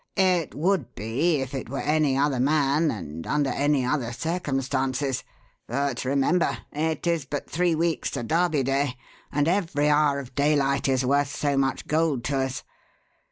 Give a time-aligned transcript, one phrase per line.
[0.17, 5.23] "It would be if it were any other man and under any other circumstances.
[5.67, 6.57] But remember!
[6.71, 8.95] It is but three weeks to Derby Day
[9.31, 12.63] and every hour of daylight is worth so much gold to us.